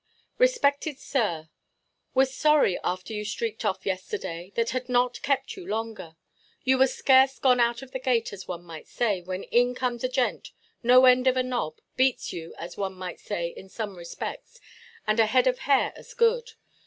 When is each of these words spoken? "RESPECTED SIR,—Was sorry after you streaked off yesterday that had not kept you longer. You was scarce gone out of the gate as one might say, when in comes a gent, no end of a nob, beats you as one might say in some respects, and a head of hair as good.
"RESPECTED 0.39 0.97
SIR,—Was 0.97 2.33
sorry 2.33 2.79
after 2.83 3.13
you 3.13 3.23
streaked 3.23 3.63
off 3.63 3.85
yesterday 3.85 4.51
that 4.55 4.71
had 4.71 4.89
not 4.89 5.21
kept 5.21 5.55
you 5.55 5.63
longer. 5.67 6.15
You 6.63 6.79
was 6.79 6.91
scarce 6.95 7.37
gone 7.37 7.59
out 7.59 7.83
of 7.83 7.91
the 7.91 7.99
gate 7.99 8.33
as 8.33 8.47
one 8.47 8.63
might 8.63 8.87
say, 8.87 9.21
when 9.21 9.43
in 9.43 9.75
comes 9.75 10.03
a 10.03 10.09
gent, 10.09 10.53
no 10.81 11.05
end 11.05 11.27
of 11.27 11.37
a 11.37 11.43
nob, 11.43 11.77
beats 11.97 12.33
you 12.33 12.55
as 12.57 12.77
one 12.77 12.93
might 12.95 13.19
say 13.19 13.49
in 13.49 13.69
some 13.69 13.95
respects, 13.95 14.59
and 15.05 15.19
a 15.19 15.27
head 15.27 15.45
of 15.45 15.59
hair 15.59 15.93
as 15.95 16.15
good. 16.15 16.53